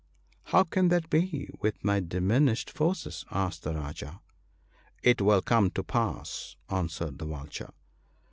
[0.51, 4.19] "How can that be, with my diminished forces?" asked the Rajah."
[5.03, 7.71] It will come to pass!" answered the Vulture.